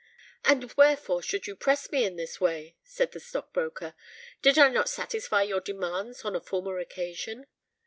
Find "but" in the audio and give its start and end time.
0.43-0.75